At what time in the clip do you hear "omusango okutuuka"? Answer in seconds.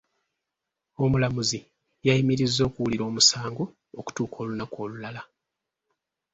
3.09-4.37